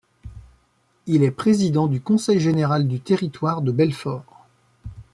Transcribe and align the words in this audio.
Il 1.05 1.21
est 1.21 1.29
président 1.29 1.85
du 1.85 2.01
conseil 2.01 2.39
général 2.39 2.87
du 2.87 2.99
Territoire 3.01 3.61
de 3.61 3.71
Belfort. 3.71 4.47